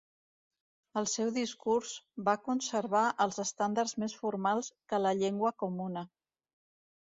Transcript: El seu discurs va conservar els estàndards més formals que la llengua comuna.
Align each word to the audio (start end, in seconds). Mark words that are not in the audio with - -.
El 1.01 1.07
seu 1.11 1.29
discurs 1.35 1.91
va 2.29 2.35
conservar 2.47 3.03
els 3.27 3.39
estàndards 3.45 3.95
més 4.05 4.19
formals 4.23 4.73
que 4.89 5.03
la 5.07 5.15
llengua 5.23 5.55
comuna. 5.67 6.07